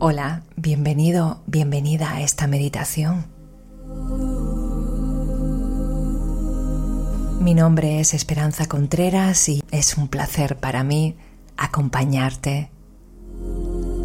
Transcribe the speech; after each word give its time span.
Hola, 0.00 0.44
bienvenido, 0.54 1.42
bienvenida 1.48 2.12
a 2.12 2.20
esta 2.20 2.46
meditación. 2.46 3.26
Mi 7.40 7.52
nombre 7.52 7.98
es 7.98 8.14
Esperanza 8.14 8.66
Contreras 8.66 9.48
y 9.48 9.60
es 9.72 9.96
un 9.96 10.06
placer 10.06 10.56
para 10.56 10.84
mí 10.84 11.16
acompañarte 11.56 12.70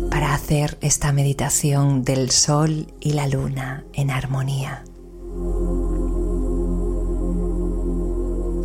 para 0.09 0.33
hacer 0.33 0.79
esta 0.81 1.11
meditación 1.11 2.03
del 2.03 2.31
sol 2.31 2.91
y 2.99 3.13
la 3.13 3.27
luna 3.27 3.85
en 3.93 4.09
armonía. 4.09 4.83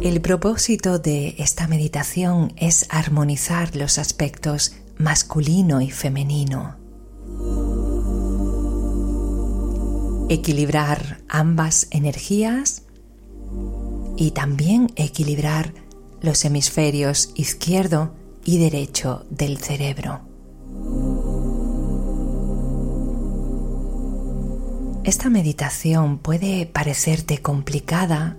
El 0.00 0.22
propósito 0.22 0.98
de 0.98 1.34
esta 1.36 1.68
meditación 1.68 2.54
es 2.56 2.86
armonizar 2.88 3.76
los 3.76 3.98
aspectos 3.98 4.76
masculino 4.96 5.82
y 5.82 5.90
femenino. 5.90 6.87
Equilibrar 10.28 11.22
ambas 11.28 11.88
energías 11.90 12.82
y 14.16 14.32
también 14.32 14.92
equilibrar 14.96 15.72
los 16.20 16.44
hemisferios 16.44 17.30
izquierdo 17.34 18.14
y 18.44 18.58
derecho 18.58 19.24
del 19.30 19.58
cerebro. 19.58 20.20
Esta 25.04 25.30
meditación 25.30 26.18
puede 26.18 26.66
parecerte 26.66 27.38
complicada 27.38 28.36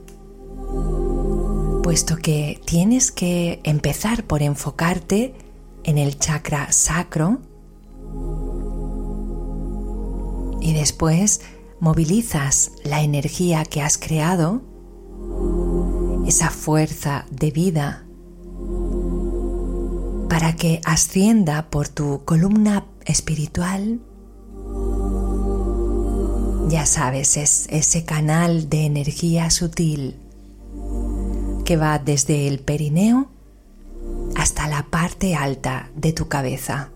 puesto 1.89 2.17
que 2.17 2.61
tienes 2.65 3.11
que 3.11 3.61
empezar 3.63 4.23
por 4.23 4.43
enfocarte 4.43 5.33
en 5.83 5.97
el 5.97 6.19
chakra 6.19 6.71
sacro 6.71 7.39
y 10.61 10.73
después 10.73 11.41
movilizas 11.79 12.71
la 12.83 13.01
energía 13.01 13.63
que 13.65 13.81
has 13.81 13.97
creado, 13.97 14.61
esa 16.27 16.49
fuerza 16.49 17.25
de 17.31 17.51
vida, 17.51 18.05
para 20.29 20.55
que 20.55 20.81
ascienda 20.85 21.69
por 21.69 21.87
tu 21.87 22.23
columna 22.25 22.85
espiritual. 23.05 23.99
Ya 26.69 26.85
sabes, 26.85 27.35
es 27.37 27.67
ese 27.71 28.05
canal 28.05 28.69
de 28.69 28.85
energía 28.85 29.49
sutil 29.49 30.15
que 31.65 31.77
va 31.77 31.97
desde 31.97 32.47
el 32.47 32.59
perineo 32.59 33.29
hasta 34.35 34.67
la 34.67 34.83
parte 34.83 35.35
alta 35.35 35.89
de 35.95 36.13
tu 36.13 36.27
cabeza. 36.27 36.91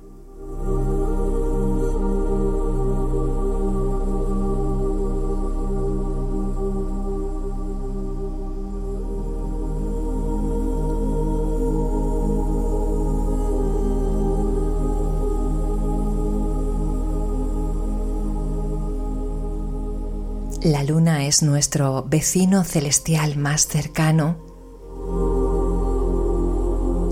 La 20.63 20.81
luna 20.81 21.25
es 21.25 21.43
nuestro 21.43 22.03
vecino 22.03 22.63
celestial 22.63 23.35
más 23.35 23.67
cercano 23.67 24.37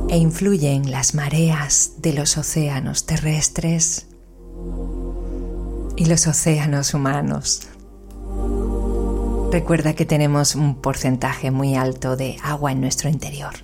e 0.09 0.17
influye 0.17 0.71
en 0.71 0.89
las 0.89 1.15
mareas 1.15 1.95
de 1.97 2.13
los 2.13 2.37
océanos 2.37 3.05
terrestres 3.05 4.07
y 5.97 6.05
los 6.05 6.27
océanos 6.27 6.93
humanos. 6.93 7.67
Recuerda 9.51 9.95
que 9.95 10.05
tenemos 10.05 10.55
un 10.55 10.75
porcentaje 10.75 11.51
muy 11.51 11.75
alto 11.75 12.15
de 12.15 12.37
agua 12.41 12.71
en 12.71 12.79
nuestro 12.79 13.09
interior. 13.09 13.55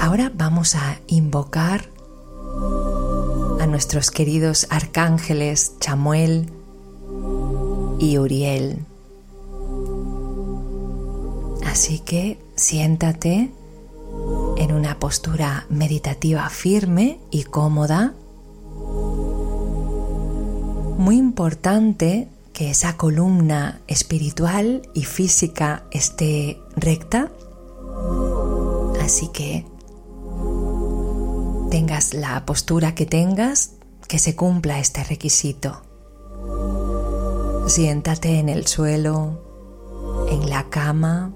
Ahora 0.00 0.32
vamos 0.34 0.74
a 0.74 0.98
invocar 1.08 1.97
nuestros 3.70 4.10
queridos 4.10 4.66
arcángeles 4.70 5.74
Chamuel 5.80 6.50
y 7.98 8.18
Uriel 8.18 8.84
Así 11.78 12.00
que 12.00 12.38
siéntate 12.56 13.50
en 14.56 14.72
una 14.72 14.98
postura 14.98 15.66
meditativa 15.68 16.48
firme 16.50 17.20
y 17.30 17.44
cómoda. 17.44 18.14
Muy 20.98 21.16
importante 21.16 22.28
que 22.52 22.70
esa 22.70 22.96
columna 22.96 23.80
espiritual 23.86 24.82
y 24.94 25.04
física 25.04 25.84
esté 25.92 26.58
recta. 26.74 27.30
Así 29.00 29.28
que 29.28 29.64
tengas 31.70 32.14
la 32.14 32.44
postura 32.46 32.94
que 32.94 33.06
tengas, 33.06 33.74
que 34.06 34.18
se 34.18 34.34
cumpla 34.34 34.78
este 34.78 35.04
requisito. 35.04 35.82
Siéntate 37.66 38.38
en 38.38 38.48
el 38.48 38.66
suelo, 38.66 40.26
en 40.30 40.48
la 40.48 40.70
cama 40.70 41.32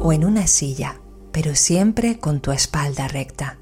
o 0.00 0.12
en 0.12 0.24
una 0.24 0.46
silla, 0.46 1.00
pero 1.32 1.56
siempre 1.56 2.18
con 2.18 2.40
tu 2.40 2.52
espalda 2.52 3.08
recta. 3.08 3.58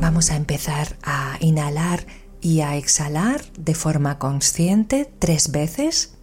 Vamos 0.00 0.30
a 0.30 0.36
empezar 0.36 0.96
a 1.02 1.36
inhalar 1.40 2.06
y 2.40 2.60
a 2.60 2.76
exhalar 2.76 3.42
de 3.58 3.74
forma 3.74 4.18
consciente 4.18 5.12
tres 5.18 5.52
veces. 5.52 6.15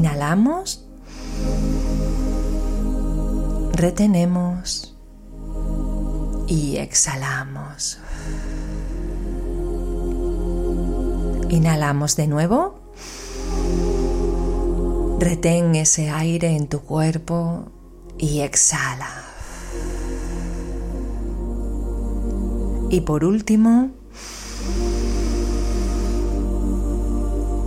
Inhalamos, 0.00 0.82
retenemos 3.74 4.96
y 6.46 6.78
exhalamos. 6.78 7.98
Inhalamos 11.50 12.16
de 12.16 12.28
nuevo. 12.28 12.80
Retén 15.18 15.74
ese 15.74 16.08
aire 16.08 16.56
en 16.56 16.66
tu 16.68 16.80
cuerpo 16.80 17.66
y 18.16 18.40
exhala. 18.40 19.26
Y 22.88 23.02
por 23.02 23.22
último, 23.22 23.90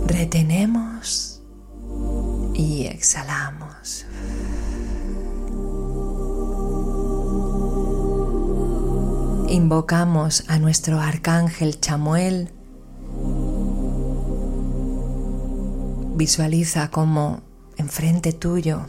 retenemos 0.08 1.33
y 2.54 2.86
exhalamos. 2.86 4.06
Invocamos 9.48 10.44
a 10.48 10.58
nuestro 10.58 11.00
arcángel 11.00 11.80
Chamuel 11.80 12.50
Visualiza 16.16 16.90
cómo 16.90 17.42
enfrente 17.76 18.32
tuyo 18.32 18.86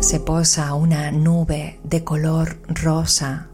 se 0.00 0.18
posa 0.18 0.74
una 0.74 1.12
nube 1.12 1.78
de 1.84 2.02
color 2.02 2.58
rosa, 2.68 3.48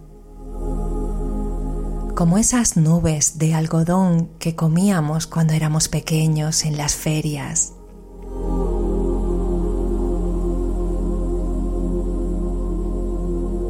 como 2.16 2.38
esas 2.38 2.78
nubes 2.78 3.36
de 3.36 3.52
algodón 3.52 4.30
que 4.38 4.56
comíamos 4.56 5.26
cuando 5.26 5.52
éramos 5.52 5.88
pequeños 5.88 6.64
en 6.64 6.78
las 6.78 6.94
ferias. 6.94 7.74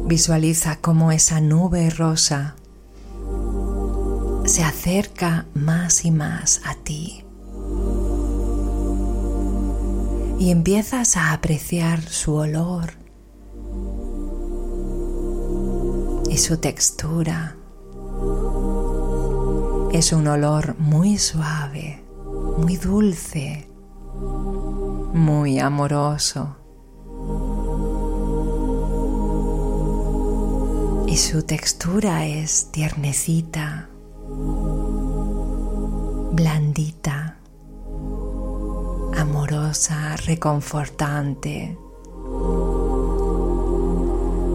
Visualiza 0.05 0.77
cómo 0.77 1.11
esa 1.11 1.41
nube 1.41 1.89
rosa 1.89 2.55
se 4.45 4.63
acerca 4.63 5.45
más 5.53 6.05
y 6.05 6.11
más 6.11 6.61
a 6.63 6.75
ti. 6.75 7.25
Y 10.39 10.51
empiezas 10.51 11.17
a 11.17 11.33
apreciar 11.33 12.01
su 12.01 12.35
olor 12.35 12.93
y 16.29 16.37
su 16.37 16.55
textura. 16.59 17.56
Es 19.97 20.13
un 20.13 20.27
olor 20.27 20.75
muy 20.77 21.17
suave, 21.17 22.05
muy 22.59 22.75
dulce, 22.77 23.67
muy 25.11 25.57
amoroso. 25.57 26.55
Y 31.07 31.17
su 31.17 31.41
textura 31.41 32.27
es 32.27 32.69
tiernecita, 32.71 33.89
blandita, 36.31 37.39
amorosa, 39.17 40.15
reconfortante. 40.27 41.75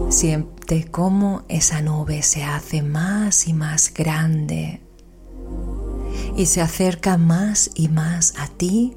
Siente 0.07 0.89
cómo 0.89 1.41
esa 1.49 1.81
nube 1.81 2.21
se 2.21 2.45
hace 2.45 2.81
más 2.81 3.49
y 3.49 3.53
más 3.53 3.93
grande 3.93 4.79
y 6.35 6.45
se 6.45 6.61
acerca 6.61 7.17
más 7.17 7.69
y 7.75 7.89
más 7.89 8.33
a 8.37 8.47
ti 8.47 8.95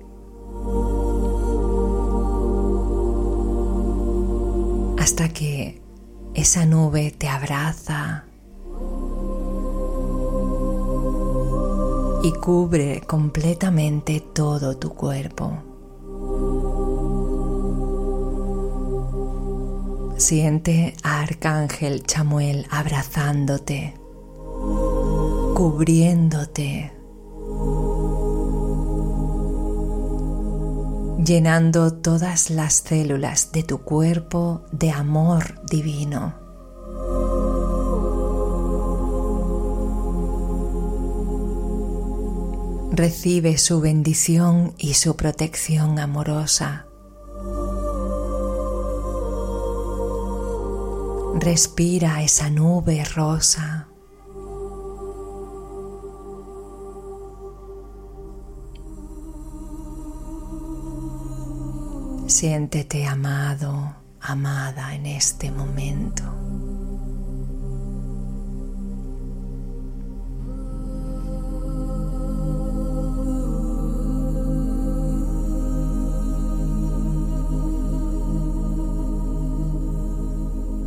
hasta 4.99 5.29
que 5.29 5.81
esa 6.35 6.67
nube 6.67 7.15
te 7.17 7.29
abraza 7.29 8.25
y 12.23 12.33
cubre 12.33 13.03
completamente 13.07 14.21
todo 14.21 14.77
tu 14.77 14.91
cuerpo. 14.91 15.53
Siente 20.17 20.97
a 21.05 21.21
Arcángel 21.21 22.03
Chamuel 22.03 22.67
abrazándote, 22.71 23.95
cubriéndote, 25.55 26.96
llenando 31.27 31.93
todas 31.93 32.51
las 32.51 32.75
células 32.75 33.51
de 33.51 33.65
tu 33.65 33.79
cuerpo 33.79 34.63
de 34.71 34.93
amor 34.93 35.61
divino. 35.69 36.35
Recibe 42.93 43.59
su 43.59 43.81
bendición 43.81 44.73
y 44.79 44.95
su 44.95 45.17
protección 45.17 45.99
amorosa. 45.99 46.87
Respira 51.35 52.23
esa 52.23 52.51
nube 52.51 53.05
rosa. 53.05 53.86
Siéntete 62.39 63.07
amado, 63.07 63.97
amada 64.21 64.95
en 64.95 65.07
este 65.07 65.51
momento. 65.51 66.23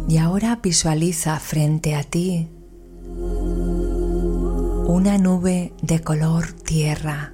Y 0.07 0.19
ahora 0.19 0.59
visualiza 0.61 1.39
frente 1.39 1.95
a 1.95 2.03
ti 2.03 2.47
una 4.85 5.17
nube 5.17 5.73
de 5.81 5.99
color 6.03 6.53
tierra 6.53 7.33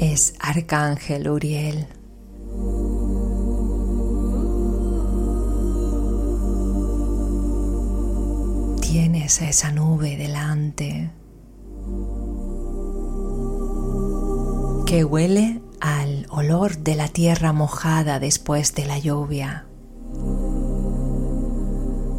es 0.00 0.34
Arcángel 0.40 1.28
Uriel. 1.28 1.86
Tienes 8.80 9.42
esa 9.42 9.70
nube 9.72 10.16
delante 10.16 11.10
que 14.86 15.04
huele 15.04 15.60
al 15.80 16.26
olor 16.30 16.78
de 16.78 16.94
la 16.96 17.08
tierra 17.08 17.52
mojada 17.52 18.18
después 18.18 18.74
de 18.74 18.86
la 18.86 18.98
lluvia. 18.98 19.66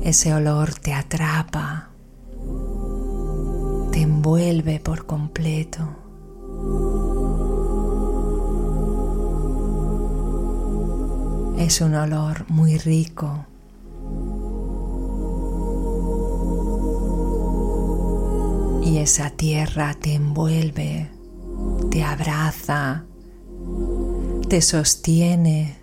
Ese 0.04 0.34
olor 0.34 0.76
te 0.76 0.94
atrapa, 0.94 1.90
te 3.92 4.02
envuelve 4.02 4.80
por 4.80 5.06
completo. 5.08 5.90
Es 11.62 11.80
un 11.80 11.94
olor 11.94 12.50
muy 12.50 12.80
rico. 12.80 13.46
Y 18.84 18.98
esa 18.98 19.30
tierra 19.30 19.94
te 19.94 20.16
envuelve, 20.16 21.12
te 21.92 22.04
abraza, 22.04 23.06
te 24.50 24.60
sostiene, 24.62 25.78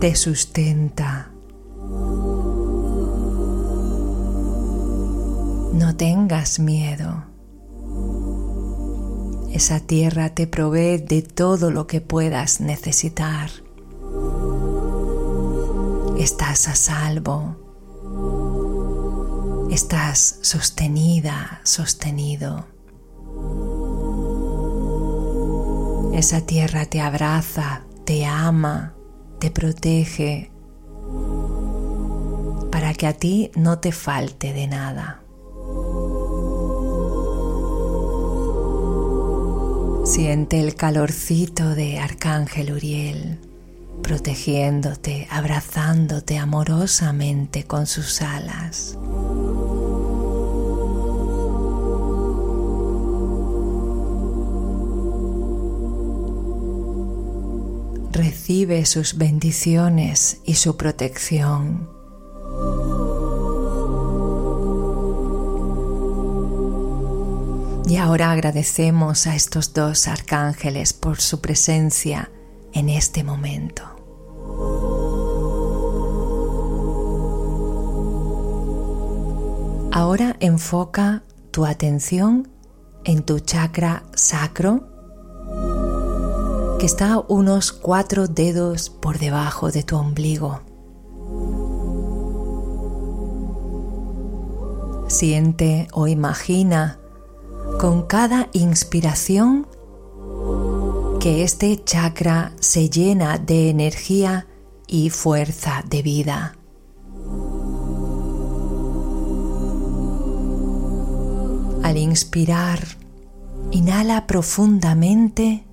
te 0.00 0.14
sustenta. 0.16 1.30
No 5.74 5.94
tengas 5.98 6.58
miedo. 6.58 7.24
Esa 9.52 9.78
tierra 9.80 10.30
te 10.30 10.46
provee 10.46 10.96
de 10.96 11.20
todo 11.20 11.70
lo 11.70 11.86
que 11.86 12.00
puedas 12.00 12.62
necesitar 12.62 13.63
estás 16.24 16.68
a 16.68 16.74
salvo, 16.74 17.54
estás 19.70 20.38
sostenida, 20.40 21.60
sostenido. 21.64 22.64
Esa 26.14 26.40
tierra 26.40 26.86
te 26.86 27.02
abraza, 27.02 27.82
te 28.06 28.24
ama, 28.24 28.94
te 29.38 29.50
protege, 29.50 30.50
para 32.72 32.94
que 32.94 33.06
a 33.06 33.12
ti 33.12 33.50
no 33.54 33.80
te 33.80 33.92
falte 33.92 34.54
de 34.54 34.66
nada. 34.66 35.20
Siente 40.06 40.60
el 40.60 40.74
calorcito 40.74 41.74
de 41.74 41.98
Arcángel 41.98 42.72
Uriel 42.72 43.53
protegiéndote, 44.04 45.26
abrazándote 45.30 46.36
amorosamente 46.36 47.64
con 47.64 47.86
sus 47.86 48.20
alas. 48.20 48.98
Recibe 58.12 58.84
sus 58.84 59.16
bendiciones 59.16 60.36
y 60.44 60.56
su 60.56 60.76
protección. 60.76 61.88
Y 67.88 67.96
ahora 67.96 68.32
agradecemos 68.32 69.26
a 69.26 69.34
estos 69.34 69.72
dos 69.72 70.08
arcángeles 70.08 70.92
por 70.92 71.22
su 71.22 71.40
presencia 71.40 72.30
en 72.74 72.90
este 72.90 73.24
momento. 73.24 73.93
Ahora 79.96 80.34
enfoca 80.40 81.22
tu 81.52 81.64
atención 81.64 82.48
en 83.04 83.22
tu 83.22 83.38
chakra 83.38 84.02
sacro 84.16 84.88
que 86.80 86.86
está 86.86 87.20
unos 87.28 87.70
cuatro 87.70 88.26
dedos 88.26 88.90
por 88.90 89.20
debajo 89.20 89.70
de 89.70 89.84
tu 89.84 89.96
ombligo. 89.96 90.62
Siente 95.06 95.86
o 95.92 96.08
imagina 96.08 96.98
con 97.78 98.02
cada 98.02 98.48
inspiración 98.52 99.68
que 101.20 101.44
este 101.44 101.84
chakra 101.84 102.50
se 102.58 102.90
llena 102.90 103.38
de 103.38 103.70
energía 103.70 104.48
y 104.88 105.10
fuerza 105.10 105.84
de 105.88 106.02
vida. 106.02 106.56
Al 111.84 111.98
inspirar, 111.98 112.80
inhala 113.70 114.26
profundamente 114.26 115.66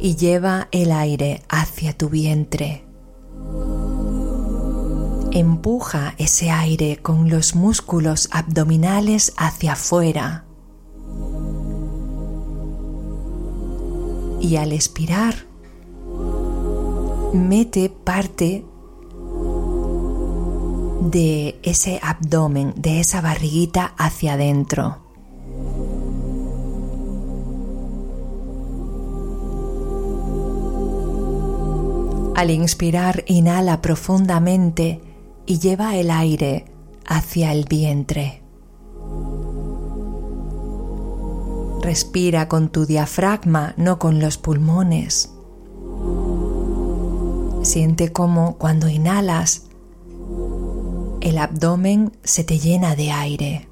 y 0.00 0.16
lleva 0.16 0.66
el 0.72 0.90
aire 0.90 1.44
hacia 1.48 1.96
tu 1.96 2.08
vientre. 2.08 2.84
Empuja 5.30 6.16
ese 6.18 6.50
aire 6.50 6.96
con 7.00 7.30
los 7.30 7.54
músculos 7.54 8.28
abdominales 8.32 9.32
hacia 9.36 9.74
afuera 9.74 10.44
y 14.40 14.56
al 14.56 14.72
expirar 14.72 15.36
mete 17.32 17.90
parte 17.90 18.66
de 21.10 21.58
ese 21.62 21.98
abdomen, 22.02 22.74
de 22.76 23.00
esa 23.00 23.20
barriguita 23.20 23.94
hacia 23.98 24.34
adentro. 24.34 24.98
Al 32.36 32.50
inspirar, 32.50 33.24
inhala 33.26 33.82
profundamente 33.82 35.00
y 35.46 35.58
lleva 35.58 35.96
el 35.96 36.10
aire 36.10 36.66
hacia 37.06 37.52
el 37.52 37.64
vientre. 37.64 38.42
Respira 41.82 42.48
con 42.48 42.68
tu 42.68 42.86
diafragma, 42.86 43.74
no 43.76 43.98
con 43.98 44.20
los 44.20 44.38
pulmones. 44.38 45.32
Siente 47.62 48.12
como 48.12 48.56
cuando 48.56 48.88
inhalas, 48.88 49.64
el 51.22 51.38
abdomen 51.38 52.12
se 52.24 52.42
te 52.42 52.58
llena 52.58 52.96
de 52.96 53.12
aire. 53.12 53.68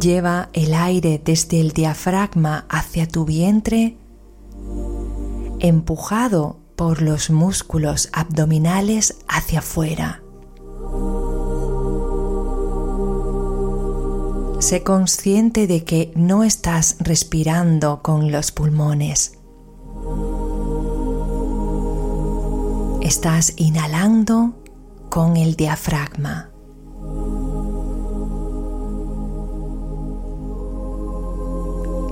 Lleva 0.00 0.50
el 0.52 0.74
aire 0.74 1.22
desde 1.24 1.60
el 1.60 1.70
diafragma 1.70 2.66
hacia 2.68 3.06
tu 3.06 3.24
vientre, 3.24 3.96
empujado 5.60 6.58
por 6.74 7.02
los 7.02 7.30
músculos 7.30 8.10
abdominales 8.12 9.16
hacia 9.28 9.60
afuera. 9.60 10.20
Sé 14.58 14.82
consciente 14.82 15.68
de 15.68 15.84
que 15.84 16.12
no 16.16 16.42
estás 16.42 16.96
respirando 16.98 18.02
con 18.02 18.32
los 18.32 18.50
pulmones. 18.50 19.38
Estás 23.04 23.52
inhalando 23.58 24.54
con 25.10 25.36
el 25.36 25.56
diafragma. 25.56 26.48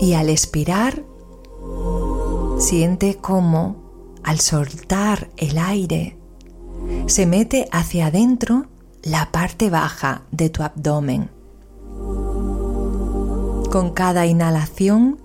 Y 0.01 0.13
al 0.13 0.29
expirar, 0.29 1.03
siente 2.59 3.17
cómo 3.17 3.77
al 4.23 4.41
soltar 4.41 5.31
el 5.39 5.57
aire 5.57 6.19
se 7.07 7.25
mete 7.25 7.71
hacia 7.73 8.09
adentro 8.09 8.67
la 9.03 9.33
parte 9.33 9.71
baja 9.71 10.25
de 10.31 10.51
tu 10.51 10.63
abdomen. 10.63 11.31
Con 13.71 13.93
cada 13.95 14.27
inhalación 14.27 15.19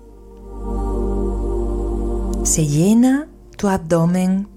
se 2.42 2.66
llena 2.66 3.28
tu 3.58 3.68
abdomen 3.68 4.48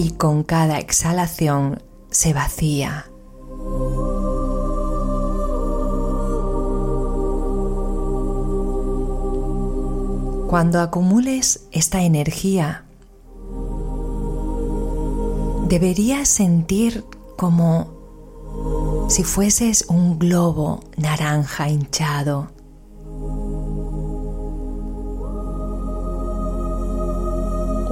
y 0.00 0.12
con 0.12 0.44
cada 0.44 0.78
exhalación 0.78 1.82
se 2.10 2.32
vacía. 2.32 3.04
Cuando 10.48 10.80
acumules 10.80 11.66
esta 11.70 12.02
energía, 12.02 12.86
deberías 15.68 16.30
sentir 16.30 17.04
como 17.36 19.06
si 19.10 19.22
fueses 19.22 19.84
un 19.88 20.18
globo 20.18 20.80
naranja 20.96 21.68
hinchado. 21.68 22.50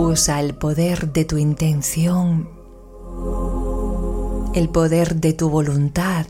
Usa 0.00 0.38
el 0.38 0.54
poder 0.54 1.12
de 1.12 1.24
tu 1.24 1.38
intención, 1.38 2.48
el 4.54 4.68
poder 4.68 5.16
de 5.16 5.32
tu 5.32 5.50
voluntad 5.50 6.24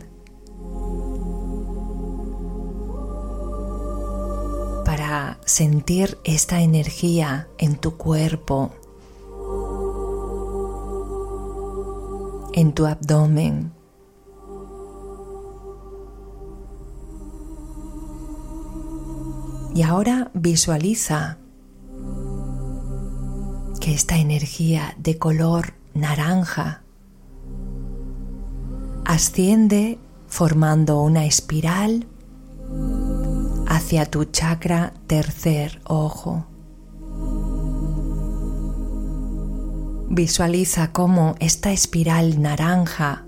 para 4.86 5.38
sentir 5.44 6.16
esta 6.24 6.62
energía 6.62 7.46
en 7.58 7.76
tu 7.76 7.98
cuerpo, 7.98 8.70
en 12.54 12.72
tu 12.72 12.86
abdomen. 12.86 13.74
Y 19.74 19.82
ahora 19.82 20.30
visualiza 20.32 21.36
esta 23.88 24.16
energía 24.16 24.94
de 24.98 25.18
color 25.18 25.72
naranja 25.94 26.82
asciende 29.06 29.98
formando 30.26 31.00
una 31.00 31.24
espiral 31.24 32.06
hacia 33.66 34.04
tu 34.04 34.26
chakra 34.26 34.92
tercer 35.06 35.80
ojo. 35.84 36.46
Visualiza 40.10 40.92
cómo 40.92 41.34
esta 41.38 41.72
espiral 41.72 42.42
naranja 42.42 43.24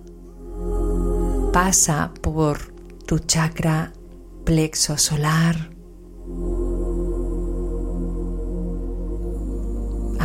pasa 1.55 2.12
por 2.21 2.75
tu 3.07 3.19
chakra 3.19 3.93
plexo 4.45 4.99
solar, 4.99 5.71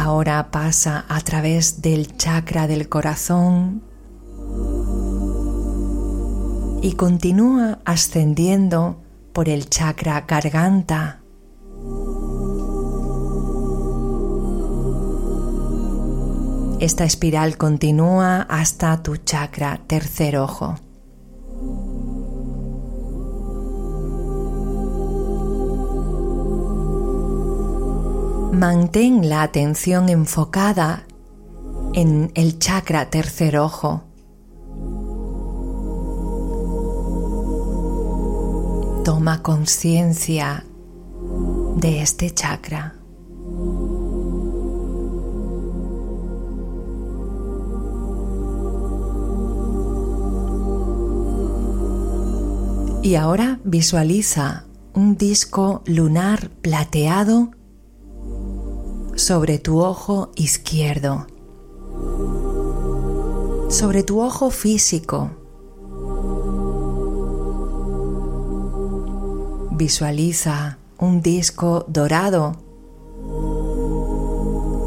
Ahora 0.05 0.51
pasa 0.51 1.03
a 1.09 1.19
través 1.21 1.81
del 1.81 2.15
chakra 2.15 2.67
del 2.67 2.89
corazón 2.89 3.81
y 6.83 6.93
continúa 6.93 7.79
ascendiendo 7.85 9.01
por 9.33 9.49
el 9.49 9.67
chakra 9.67 10.21
garganta. 10.27 11.21
Esta 16.79 17.03
espiral 17.03 17.57
continúa 17.57 18.43
hasta 18.43 19.01
tu 19.01 19.17
chakra 19.17 19.81
tercer 19.87 20.37
ojo. 20.37 20.75
Mantén 28.55 29.27
la 29.27 29.41
atención 29.41 30.07
enfocada 30.07 31.03
en 31.93 32.31
el 32.35 32.57
chakra 32.57 33.09
tercer 33.09 33.57
ojo. 33.57 34.05
Toma 39.03 39.41
conciencia 39.43 40.65
de 41.75 42.01
este 42.01 42.33
chakra. 42.33 42.95
Y 53.03 53.15
ahora 53.15 53.59
visualiza 53.65 54.63
un 54.93 55.17
disco 55.17 55.83
lunar 55.85 56.49
plateado 56.61 57.51
sobre 59.15 59.59
tu 59.59 59.79
ojo 59.79 60.31
izquierdo, 60.35 61.25
sobre 63.69 64.03
tu 64.03 64.21
ojo 64.21 64.49
físico. 64.49 65.31
Visualiza 69.71 70.77
un 70.97 71.21
disco 71.21 71.85
dorado, 71.87 72.57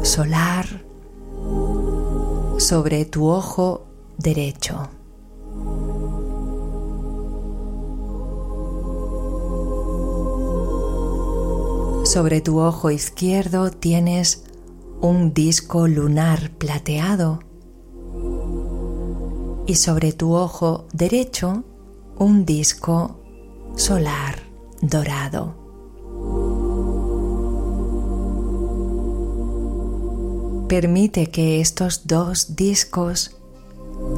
solar, 0.03 0.83
sobre 2.57 3.05
tu 3.05 3.27
ojo 3.27 3.85
derecho. 4.17 4.89
Sobre 12.09 12.41
tu 12.41 12.59
ojo 12.59 12.89
izquierdo 12.89 13.69
tienes 13.69 14.43
un 14.99 15.31
disco 15.35 15.87
lunar 15.87 16.49
plateado 16.57 17.41
y 19.67 19.75
sobre 19.75 20.11
tu 20.13 20.33
ojo 20.33 20.87
derecho 20.91 21.63
un 22.17 22.47
disco 22.47 23.19
solar 23.75 24.39
dorado. 24.81 25.53
Permite 30.67 31.27
que 31.27 31.61
estos 31.61 32.07
dos 32.07 32.55
discos 32.55 33.37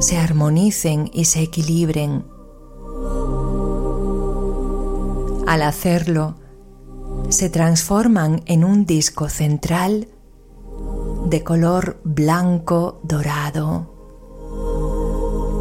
se 0.00 0.16
armonicen 0.16 1.10
y 1.12 1.26
se 1.26 1.42
equilibren. 1.42 2.24
Al 5.46 5.60
hacerlo, 5.60 6.36
se 7.32 7.48
transforman 7.48 8.42
en 8.46 8.64
un 8.64 8.84
disco 8.84 9.28
central 9.28 10.08
de 11.26 11.42
color 11.42 12.00
blanco 12.04 13.00
dorado 13.02 13.90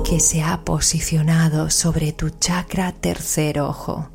que 0.06 0.20
se 0.20 0.44
ha 0.44 0.66
posicionado 0.66 1.70
sobre 1.70 2.12
tu 2.12 2.30
chakra 2.30 2.92
tercer 2.92 3.62
ojo. 3.62 4.10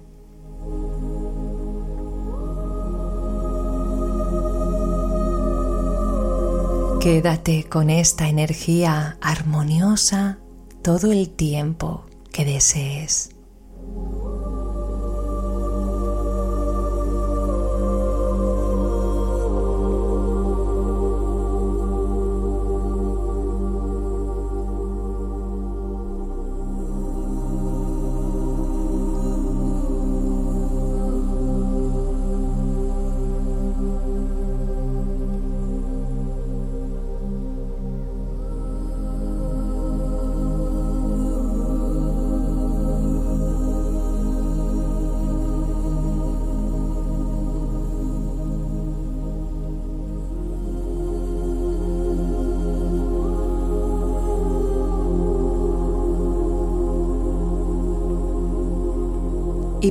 Quédate 7.00 7.64
con 7.64 7.88
esta 7.88 8.28
energía 8.28 9.16
armoniosa 9.20 10.38
todo 10.82 11.10
el 11.12 11.30
tiempo 11.30 12.04
que 12.32 12.44
desees. 12.44 13.35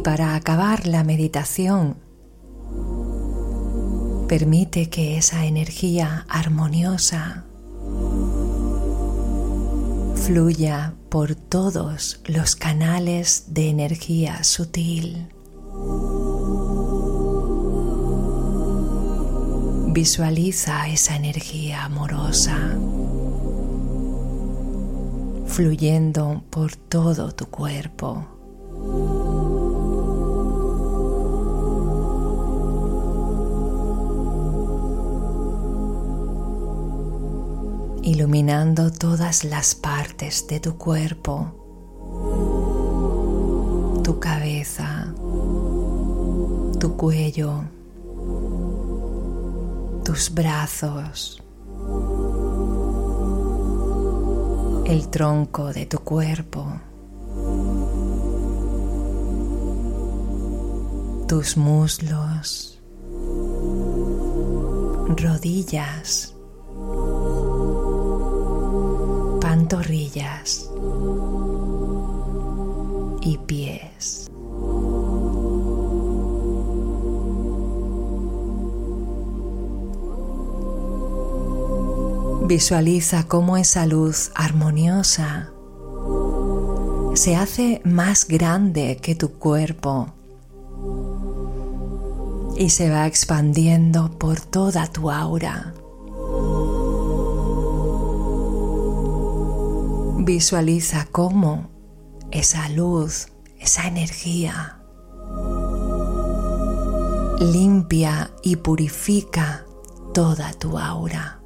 Para 0.05 0.35
acabar 0.35 0.85
la 0.85 1.03
meditación, 1.03 1.97
permite 4.27 4.87
que 4.91 5.17
esa 5.17 5.47
energía 5.47 6.27
armoniosa 6.29 7.43
fluya 10.13 10.93
por 11.09 11.33
todos 11.33 12.21
los 12.25 12.55
canales 12.55 13.45
de 13.47 13.69
energía 13.69 14.43
sutil. 14.43 15.27
Visualiza 19.87 20.87
esa 20.87 21.15
energía 21.15 21.83
amorosa 21.83 22.77
fluyendo 25.47 26.43
por 26.51 26.75
todo 26.75 27.31
tu 27.31 27.47
cuerpo. 27.47 29.14
Iluminando 38.15 38.93
todas 38.93 39.43
las 39.43 39.75
partes 39.75 40.47
de 40.47 40.61
tu 40.61 40.77
cuerpo, 40.77 41.51
tu 44.05 44.17
cabeza, 44.21 45.13
tu 46.79 46.95
cuello, 46.95 47.65
tus 50.05 50.33
brazos, 50.33 51.43
el 54.85 55.09
tronco 55.09 55.73
de 55.73 55.85
tu 55.85 55.99
cuerpo, 55.99 56.67
tus 61.27 61.57
muslos, 61.57 62.79
rodillas, 65.17 66.34
pantorrillas 69.65 70.69
y 73.21 73.37
pies. 73.45 74.29
Visualiza 82.47 83.23
cómo 83.27 83.57
esa 83.57 83.87
luz 83.87 84.31
armoniosa 84.35 85.49
se 87.15 87.35
hace 87.35 87.81
más 87.85 88.27
grande 88.27 88.99
que 89.01 89.15
tu 89.15 89.31
cuerpo 89.31 90.13
y 92.55 92.69
se 92.69 92.91
va 92.91 93.07
expandiendo 93.07 94.11
por 94.19 94.39
toda 94.39 94.85
tu 94.87 95.09
aura. 95.09 95.74
Visualiza 100.25 101.07
cómo 101.11 101.69
esa 102.31 102.67
luz, 102.69 103.27
esa 103.59 103.87
energía 103.87 104.81
limpia 107.39 108.31
y 108.41 108.55
purifica 108.55 109.67
toda 110.15 110.51
tu 110.53 110.79
aura. 110.79 111.41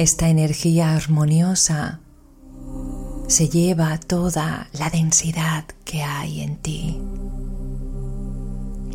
Esta 0.00 0.30
energía 0.30 0.94
armoniosa 0.94 2.00
se 3.26 3.50
lleva 3.50 3.98
toda 3.98 4.70
la 4.72 4.88
densidad 4.88 5.66
que 5.84 6.02
hay 6.02 6.40
en 6.40 6.56
ti, 6.56 6.98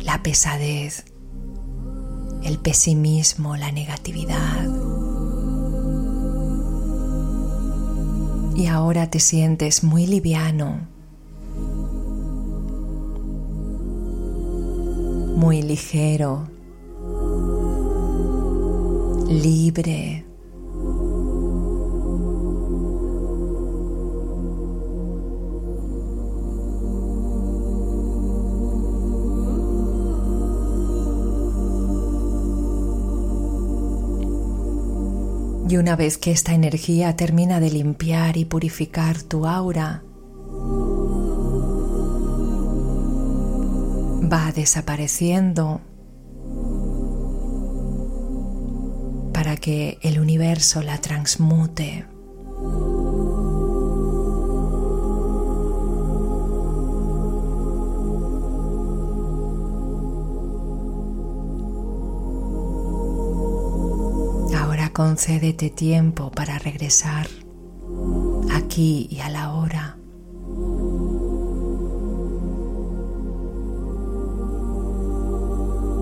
la 0.02 0.20
pesadez, 0.24 1.04
el 2.42 2.58
pesimismo, 2.58 3.56
la 3.56 3.70
negatividad. 3.70 4.66
Y 8.56 8.66
ahora 8.66 9.08
te 9.08 9.20
sientes 9.20 9.84
muy 9.84 10.08
liviano, 10.08 10.88
muy 15.36 15.62
ligero, 15.62 16.48
libre 19.28 20.15
Y 35.76 35.78
una 35.78 35.94
vez 35.94 36.16
que 36.16 36.30
esta 36.30 36.54
energía 36.54 37.16
termina 37.16 37.60
de 37.60 37.68
limpiar 37.68 38.38
y 38.38 38.46
purificar 38.46 39.20
tu 39.20 39.46
aura, 39.46 40.02
va 44.32 44.52
desapareciendo 44.52 45.82
para 49.34 49.58
que 49.58 49.98
el 50.00 50.18
universo 50.18 50.82
la 50.82 50.96
transmute. 50.96 52.06
Concédete 64.96 65.68
tiempo 65.68 66.30
para 66.30 66.58
regresar 66.58 67.28
aquí 68.50 69.06
y 69.10 69.20
a 69.20 69.28
la 69.28 69.52
hora. 69.52 69.98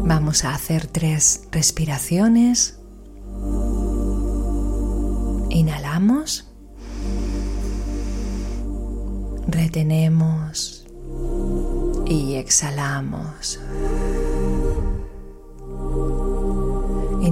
Vamos 0.07 0.45
a 0.45 0.55
hacer 0.55 0.87
tres 0.87 1.49
respiraciones. 1.51 2.79
Inhalamos. 5.51 6.49
Retenemos 9.49 10.87
y 12.07 12.37
exhalamos. 12.37 13.59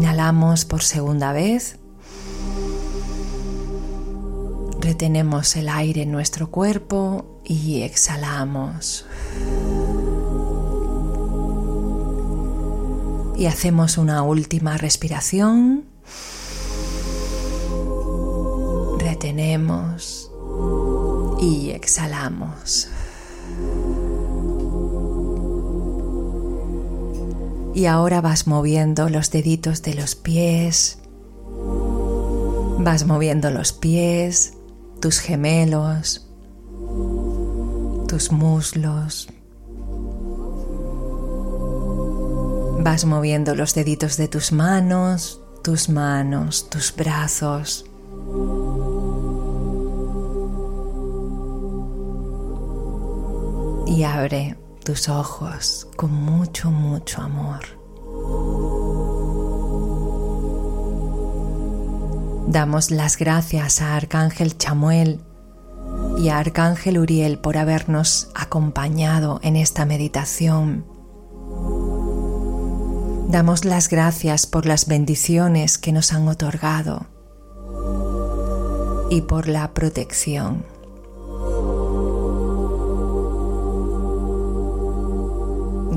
Inhalamos 0.03 0.65
por 0.65 0.83
segunda 0.83 1.33
vez. 1.33 1.77
Retenemos 4.81 5.55
el 5.55 5.69
aire 5.69 6.03
en 6.03 6.11
nuestro 6.11 6.51
cuerpo 6.51 7.41
y 7.45 7.83
exhalamos. 7.83 9.07
Y 13.37 13.47
hacemos 13.47 13.97
una 13.97 14.25
última 14.25 14.77
respiración. 14.77 15.85
Retenemos 18.99 20.33
y 21.41 21.71
exhalamos. 21.71 22.89
Y 27.75 27.87
ahora 27.87 28.21
vas 28.21 28.47
moviendo 28.47 29.09
los 29.09 29.31
deditos 29.31 29.83
de 29.83 29.95
los 29.95 30.15
pies. 30.15 30.99
Vas 32.79 33.07
moviendo 33.07 33.51
los 33.51 33.73
pies, 33.73 34.55
tus 35.01 35.21
gemelos, 35.21 36.29
tus 38.09 38.31
muslos. 38.31 39.29
Vas 42.81 43.05
moviendo 43.05 43.55
los 43.55 43.75
deditos 43.75 44.17
de 44.17 44.29
tus 44.29 44.53
manos, 44.53 45.41
tus 45.63 45.89
manos, 45.89 46.69
tus 46.69 46.95
brazos. 46.95 47.87
Y 53.87 54.03
abre 54.03 54.57
tus 54.83 55.09
ojos 55.09 55.89
con 55.97 56.13
mucho, 56.13 56.71
mucho 56.71 57.23
amor. 57.23 57.61
Damos 62.49 62.91
las 62.91 63.17
gracias 63.17 63.81
a 63.81 63.97
Arcángel 63.97 64.59
Chamuel 64.59 65.21
y 66.19 66.29
a 66.29 66.39
Arcángel 66.39 66.99
Uriel 66.99 67.39
por 67.39 67.57
habernos 67.57 68.29
acompañado 68.35 69.41
en 69.43 69.57
esta 69.57 69.87
meditación. 69.87 70.85
Damos 73.29 73.65
las 73.65 73.89
gracias 73.89 74.47
por 74.47 74.67
las 74.67 74.87
bendiciones 74.87 75.79
que 75.79 75.93
nos 75.93 76.13
han 76.13 76.29
otorgado 76.29 77.07
y 79.09 79.23
por 79.23 79.49
la 79.49 79.73
protección. 79.73 80.72